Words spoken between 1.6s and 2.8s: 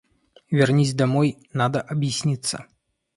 объясниться.